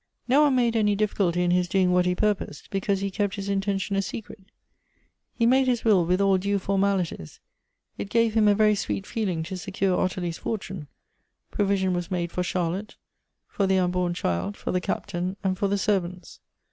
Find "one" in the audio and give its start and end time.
0.41-0.55